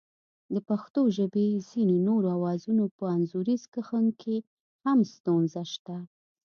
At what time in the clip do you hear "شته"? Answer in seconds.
5.73-5.97